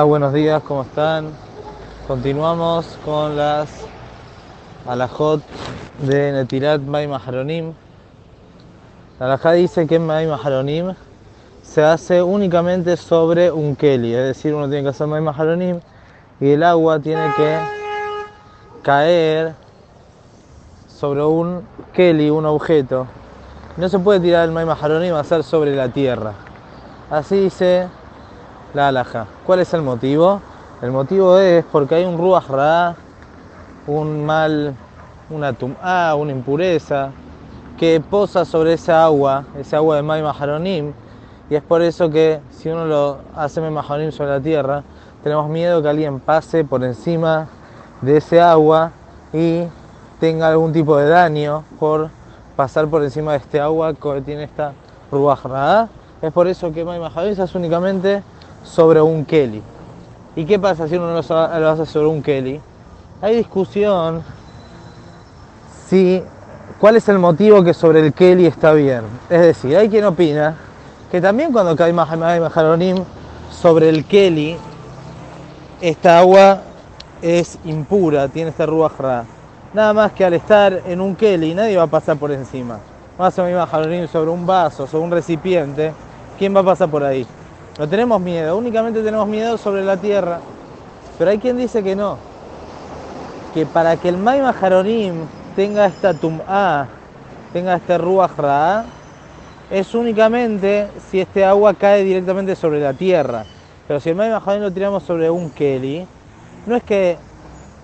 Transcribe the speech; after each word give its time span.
Hola, 0.00 0.06
buenos 0.08 0.32
días, 0.32 0.62
¿cómo 0.62 0.80
están? 0.80 1.28
Continuamos 2.08 2.86
con 3.04 3.36
las 3.36 3.68
alajot 4.86 5.42
de 5.98 6.32
Netirat 6.32 6.80
May 6.80 7.06
Maharonim. 7.06 7.74
La 9.18 9.26
alajá 9.26 9.52
dice 9.52 9.86
que 9.86 9.98
May 9.98 10.26
Maharonim 10.26 10.94
se 11.62 11.84
hace 11.84 12.22
únicamente 12.22 12.96
sobre 12.96 13.52
un 13.52 13.76
keli, 13.76 14.14
es 14.14 14.24
decir, 14.24 14.54
uno 14.54 14.70
tiene 14.70 14.84
que 14.84 14.88
hacer 14.88 15.06
May 15.06 15.20
Maharonim 15.20 15.80
y 16.40 16.52
el 16.52 16.62
agua 16.62 16.98
tiene 16.98 17.34
que 17.36 17.58
caer 18.82 19.54
sobre 20.88 21.22
un 21.26 21.60
keli, 21.92 22.30
un 22.30 22.46
objeto. 22.46 23.06
No 23.76 23.86
se 23.90 23.98
puede 23.98 24.20
tirar 24.20 24.46
el 24.46 24.52
May 24.52 24.64
Maharonim 24.64 25.12
a 25.12 25.20
hacer 25.20 25.42
sobre 25.42 25.76
la 25.76 25.90
tierra. 25.90 26.32
Así 27.10 27.38
dice 27.38 27.99
la 28.74 28.88
alhaja. 28.88 29.26
¿Cuál 29.44 29.60
es 29.60 29.72
el 29.74 29.82
motivo? 29.82 30.40
El 30.82 30.92
motivo 30.92 31.38
es 31.38 31.64
porque 31.70 31.96
hay 31.96 32.04
un 32.04 32.16
ruach 32.16 32.48
ra, 32.48 32.96
un 33.86 34.24
mal, 34.24 34.74
una 35.28 35.52
tum'a, 35.52 36.14
una 36.14 36.32
impureza 36.32 37.10
que 37.78 38.00
posa 38.00 38.44
sobre 38.44 38.74
esa 38.74 39.04
agua, 39.04 39.44
esa 39.58 39.78
agua 39.78 39.96
de 39.96 40.02
May 40.02 40.22
Maharonim, 40.22 40.92
y 41.48 41.54
es 41.54 41.62
por 41.62 41.82
eso 41.82 42.10
que 42.10 42.40
si 42.50 42.68
uno 42.68 42.84
lo 42.84 43.18
hace 43.34 43.60
May 43.60 43.70
Maharonim 43.70 44.12
sobre 44.12 44.30
la 44.30 44.40
tierra, 44.40 44.82
tenemos 45.22 45.48
miedo 45.48 45.82
que 45.82 45.88
alguien 45.88 46.20
pase 46.20 46.64
por 46.64 46.84
encima 46.84 47.48
de 48.00 48.18
ese 48.18 48.40
agua 48.40 48.92
y 49.32 49.64
tenga 50.20 50.48
algún 50.48 50.72
tipo 50.72 50.96
de 50.96 51.08
daño 51.08 51.64
por 51.78 52.10
pasar 52.56 52.86
por 52.88 53.02
encima 53.02 53.32
de 53.32 53.38
este 53.38 53.60
agua 53.60 53.94
que 53.94 54.20
tiene 54.22 54.44
esta 54.44 54.72
ruach 55.10 55.44
ra. 55.44 55.88
Es 56.22 56.32
por 56.32 56.46
eso 56.46 56.70
que 56.72 56.84
May 56.84 57.00
Maharonim 57.00 57.40
es 57.40 57.54
únicamente 57.54 58.22
sobre 58.62 59.00
un 59.00 59.24
Kelly. 59.24 59.62
¿Y 60.36 60.44
qué 60.44 60.58
pasa 60.58 60.86
si 60.86 60.96
uno 60.96 61.12
lo 61.12 61.68
hace 61.68 61.86
sobre 61.86 62.06
un 62.06 62.22
Kelly? 62.22 62.60
Hay 63.20 63.36
discusión 63.36 64.22
si 65.88 66.22
cuál 66.78 66.96
es 66.96 67.08
el 67.08 67.18
motivo 67.18 67.62
que 67.62 67.74
sobre 67.74 68.00
el 68.00 68.12
Kelly 68.12 68.46
está 68.46 68.72
bien. 68.72 69.02
Es 69.28 69.40
decir, 69.40 69.76
hay 69.76 69.88
quien 69.88 70.04
opina 70.04 70.56
que 71.10 71.20
también 71.20 71.52
cuando 71.52 71.74
cae 71.74 71.92
Maharonim 71.92 73.04
sobre 73.50 73.88
el 73.88 74.04
Kelly, 74.04 74.56
esta 75.80 76.18
agua 76.20 76.62
es 77.20 77.58
impura, 77.64 78.28
tiene 78.28 78.50
esta 78.50 78.66
ruajra. 78.66 79.24
Nada 79.74 79.92
más 79.92 80.12
que 80.12 80.24
al 80.24 80.34
estar 80.34 80.82
en 80.86 81.00
un 81.00 81.16
Kelly, 81.16 81.54
nadie 81.54 81.76
va 81.76 81.82
a 81.82 81.88
pasar 81.88 82.16
por 82.16 82.30
encima. 82.30 82.78
Más 83.18 83.38
o 83.38 83.44
menos 83.44 83.68
sobre 84.10 84.30
un 84.30 84.46
vaso, 84.46 84.86
sobre 84.86 85.04
un 85.04 85.10
recipiente, 85.10 85.92
¿quién 86.38 86.54
va 86.54 86.60
a 86.60 86.64
pasar 86.64 86.88
por 86.88 87.04
ahí? 87.04 87.26
No 87.78 87.88
tenemos 87.88 88.20
miedo, 88.20 88.56
únicamente 88.56 89.02
tenemos 89.02 89.26
miedo 89.26 89.56
sobre 89.56 89.84
la 89.84 89.96
tierra. 89.96 90.40
Pero 91.18 91.30
hay 91.30 91.38
quien 91.38 91.56
dice 91.56 91.82
que 91.82 91.96
no. 91.96 92.18
Que 93.54 93.66
para 93.66 93.96
que 93.96 94.08
el 94.08 94.16
May 94.16 94.40
Maharonim 94.40 95.26
tenga 95.56 95.86
esta 95.86 96.14
tum'a, 96.14 96.88
tenga 97.52 97.76
este 97.76 97.98
ruach 97.98 98.32
es 99.70 99.94
únicamente 99.94 100.88
si 101.10 101.20
este 101.20 101.44
agua 101.44 101.74
cae 101.74 102.04
directamente 102.04 102.56
sobre 102.56 102.80
la 102.80 102.92
tierra. 102.92 103.44
Pero 103.86 104.00
si 104.00 104.10
el 104.10 104.16
May 104.16 104.30
Maharonim 104.30 104.62
lo 104.62 104.72
tiramos 104.72 105.02
sobre 105.02 105.30
un 105.30 105.50
Keli, 105.50 106.06
no 106.66 106.76
es 106.76 106.82
que 106.82 107.18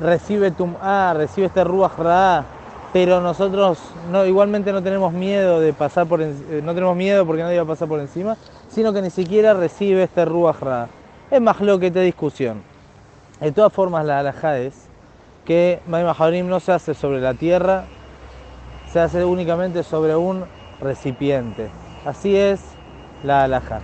recibe 0.00 0.50
tum'a, 0.50 1.14
recibe 1.14 1.46
este 1.46 1.64
ruach 1.64 1.92
pero 2.92 3.20
nosotros 3.20 3.78
no, 4.10 4.26
igualmente 4.26 4.72
no 4.72 4.82
tenemos 4.82 5.12
miedo 5.12 5.60
de 5.60 5.72
pasar 5.72 6.06
por 6.06 6.20
eh, 6.20 6.34
no 6.64 6.74
tenemos 6.74 6.96
miedo 6.96 7.24
porque 7.24 7.42
nadie 7.42 7.56
va 7.58 7.62
a 7.62 7.66
pasar 7.66 7.86
por 7.86 8.00
encima, 8.00 8.36
sino 8.70 8.92
que 8.92 9.02
ni 9.02 9.10
siquiera 9.10 9.54
recibe 9.54 10.04
este 10.04 10.24
ruach 10.24 10.88
Es 11.30 11.40
más 11.40 11.60
lo 11.60 11.78
que 11.78 11.90
te 11.90 12.00
discusión. 12.00 12.62
De 13.40 13.52
todas 13.52 13.72
formas, 13.72 14.04
la 14.04 14.20
alajá 14.20 14.58
es 14.58 14.86
que 15.44 15.80
May 15.86 16.04
no 16.44 16.60
se 16.60 16.72
hace 16.72 16.94
sobre 16.94 17.20
la 17.20 17.34
tierra, 17.34 17.84
se 18.92 19.00
hace 19.00 19.24
únicamente 19.24 19.82
sobre 19.82 20.14
un 20.14 20.44
recipiente. 20.80 21.70
Así 22.04 22.36
es 22.36 22.60
la 23.24 23.44
alajá. 23.44 23.80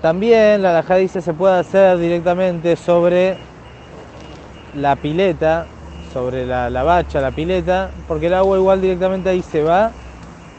También 0.00 0.62
la 0.62 0.70
alajá 0.70 0.96
dice 0.96 1.20
se 1.20 1.32
puede 1.32 1.58
hacer 1.58 1.98
directamente 1.98 2.76
sobre 2.76 3.36
la 4.74 4.96
pileta, 4.96 5.66
sobre 6.12 6.46
la, 6.46 6.82
bacha, 6.82 7.20
la 7.20 7.30
pileta, 7.30 7.90
porque 8.08 8.26
el 8.26 8.34
agua 8.34 8.58
igual 8.58 8.80
directamente 8.80 9.30
ahí 9.30 9.42
se 9.42 9.62
va 9.62 9.92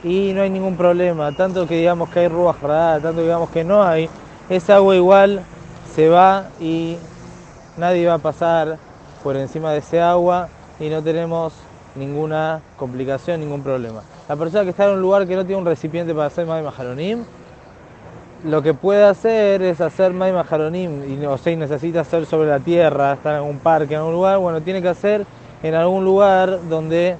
y 0.04 0.34
no 0.34 0.42
hay 0.42 0.50
ningún 0.50 0.76
problema. 0.76 1.32
Tanto 1.32 1.68
que 1.68 1.78
digamos 1.78 2.10
que 2.10 2.22
hay 2.22 2.28
ruas 2.28 2.58
tanto 2.60 3.16
que 3.16 3.22
digamos 3.24 3.50
que 3.50 3.64
no 3.64 3.84
hay, 3.84 4.10
esa 4.50 4.76
agua 4.76 4.96
igual 4.96 5.44
se 5.96 6.10
va 6.10 6.48
y 6.60 6.98
nadie 7.78 8.08
va 8.08 8.16
a 8.16 8.20
pasar 8.20 8.78
por 9.24 9.38
encima 9.38 9.72
de 9.72 9.80
ese 9.80 10.02
agua 10.02 10.50
y 10.80 10.90
no 10.90 11.02
tenemos 11.02 11.54
ninguna 11.96 12.62
complicación, 12.78 13.40
ningún 13.40 13.62
problema. 13.62 14.02
La 14.28 14.36
persona 14.36 14.64
que 14.64 14.72
está 14.72 14.86
en 14.86 14.96
un 14.96 15.02
lugar 15.02 15.28
que 15.28 15.36
no 15.36 15.46
tiene 15.46 15.62
un 15.62 15.66
recipiente 15.66 16.14
para 16.14 16.28
hacer 16.28 16.46
May 16.46 16.64
Maharonim, 16.64 17.24
lo 18.46 18.62
que 18.62 18.74
puede 18.74 19.06
hacer 19.06 19.62
es 19.62 19.80
hacer 19.80 20.12
May 20.12 20.34
Maharonim, 20.34 21.22
y, 21.22 21.26
o 21.26 21.38
sea, 21.38 21.56
necesita 21.56 22.02
hacer 22.02 22.26
sobre 22.26 22.50
la 22.50 22.60
tierra, 22.60 23.14
estar 23.14 23.36
en 23.36 23.44
un 23.44 23.60
parque, 23.60 23.96
en 23.96 24.02
un 24.02 24.12
lugar, 24.12 24.40
bueno, 24.40 24.62
tiene 24.62 24.82
que 24.82 24.90
hacer 24.90 25.26
en 25.62 25.76
algún 25.76 26.04
lugar 26.04 26.68
donde 26.68 27.16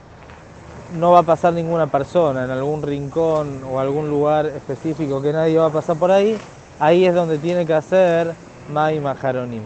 no 0.94 1.12
va 1.12 1.20
a 1.20 1.24
pasar 1.24 1.54
ninguna 1.54 1.88
persona, 1.88 2.44
en 2.44 2.52
algún 2.52 2.82
rincón 2.82 3.62
o 3.72 3.80
algún 3.80 4.10
lugar 4.10 4.46
específico 4.46 5.22
que 5.22 5.34
nadie 5.34 5.58
va 5.58 5.68
a 5.68 5.72
pasar 5.72 5.98
por 5.98 6.12
ahí, 6.12 6.38
ahí 6.80 7.06
es 7.06 7.16
donde 7.16 7.38
tiene 7.38 7.66
que 7.66 7.74
hacer 7.74 8.34
Mai 8.72 9.00
Maharonim. 9.00 9.64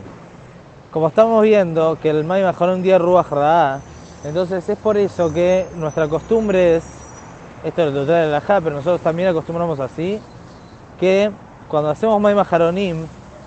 Como 0.91 1.09
estamos 1.09 1.43
viendo 1.43 1.97
que 2.01 2.09
el 2.09 2.23
Mai 2.23 2.43
Maharonim 2.43 2.81
día 2.81 2.97
Ruach 2.97 3.29
Ra'a, 3.29 3.79
entonces 4.23 4.67
es 4.69 4.77
por 4.77 4.97
eso 4.97 5.33
que 5.33 5.67
nuestra 5.75 6.07
costumbre 6.07 6.77
es, 6.77 6.83
esto 7.63 7.83
es 7.83 7.93
lo 7.93 8.05
trae 8.05 8.25
de 8.25 8.31
la 8.31 8.41
Ja, 8.41 8.61
pero 8.61 8.75
nosotros 8.75 9.01
también 9.01 9.29
acostumbramos 9.29 9.79
así, 9.79 10.19
que 10.99 11.31
cuando 11.67 11.89
hacemos 11.89 12.21
Mai 12.21 12.35
Maharonim 12.35 13.05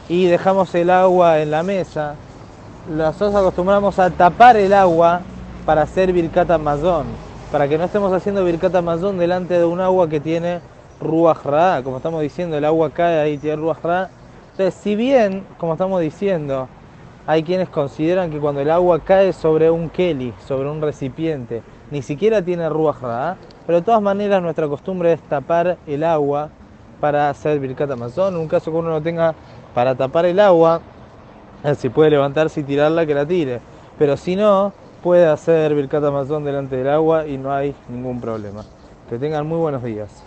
y 0.09 0.27
dejamos 0.27 0.75
el 0.75 0.91
agua 0.91 1.39
en 1.41 1.51
la 1.51 1.63
mesa, 1.63 2.15
nosotros 2.89 3.35
acostumbramos 3.35 3.99
a 3.99 4.11
tapar 4.11 4.57
el 4.57 4.75
agua 4.75 5.23
para 5.65 5.83
hacer 5.83 6.13
Birkat 6.13 6.51
Amazon, 6.51 7.07
para 7.51 7.67
que 7.69 7.77
no 7.79 7.85
estemos 7.85 8.13
haciendo 8.13 8.45
Birkat 8.45 8.75
Amazon 8.77 9.19
delante 9.19 9.59
de 9.59 9.65
un 9.65 9.81
agua 9.81 10.09
que 10.09 10.21
tiene 10.21 10.61
Ruach 11.01 11.45
Ra, 11.45 11.81
como 11.83 11.97
estamos 11.97 12.23
diciendo, 12.23 12.57
el 12.57 12.65
agua 12.65 12.91
cae 12.91 13.19
ahí, 13.19 13.39
tiene 13.39 13.57
Ruach 13.57 13.83
Ra. 13.83 14.11
Entonces, 14.53 14.75
si 14.75 14.95
bien, 14.95 15.45
como 15.59 15.73
estamos 15.73 16.01
diciendo, 16.01 16.69
hay 17.27 17.43
quienes 17.43 17.69
consideran 17.69 18.31
que 18.31 18.39
cuando 18.39 18.61
el 18.61 18.71
agua 18.71 19.01
cae 19.01 19.33
sobre 19.33 19.71
un 19.71 19.89
keli, 19.89 20.33
sobre 20.47 20.71
un 20.71 20.81
recipiente, 20.81 21.63
ni 21.91 22.03
siquiera 22.03 22.41
tiene 22.41 22.69
Ruach 22.69 23.01
Ra, 23.01 23.37
pero 23.67 23.81
de 23.81 23.85
todas 23.85 24.03
maneras 24.03 24.41
nuestra 24.43 24.69
costumbre 24.69 25.13
es 25.13 25.21
tapar 25.23 25.77
el 25.87 26.05
agua 26.05 26.51
para 27.01 27.31
hacer 27.31 27.59
Birkat 27.59 27.91
Amazon. 27.91 28.35
En 28.35 28.41
un 28.41 28.49
caso 28.49 28.71
que 28.71 28.77
uno 28.77 28.91
no 28.91 29.03
tenga 29.03 29.35
para 29.75 29.97
tapar 29.97 30.25
el 30.27 30.39
agua, 30.39 30.81
si 31.77 31.89
puede 31.89 32.11
levantarse 32.11 32.61
y 32.61 32.63
tirarla, 32.63 33.07
que 33.07 33.15
la 33.15 33.27
tire. 33.27 33.61
Pero 33.99 34.17
si 34.17 34.37
no, 34.37 34.73
puede 35.03 35.27
hacer 35.27 35.75
Birkat 35.75 36.05
Amazon 36.05 36.45
delante 36.45 36.77
del 36.77 36.89
agua 36.89 37.27
y 37.27 37.39
no 37.39 37.53
hay 37.53 37.75
ningún 37.89 38.21
problema. 38.21 38.65
Que 39.09 39.19
tengan 39.19 39.47
muy 39.47 39.59
buenos 39.59 39.83
días. 39.83 40.23